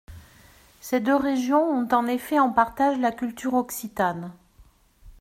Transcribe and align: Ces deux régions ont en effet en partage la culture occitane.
Ces 0.79 0.99
deux 0.99 1.15
régions 1.15 1.61
ont 1.61 1.87
en 1.89 2.07
effet 2.07 2.39
en 2.39 2.49
partage 2.51 2.97
la 2.97 3.11
culture 3.11 3.53
occitane. 3.53 4.31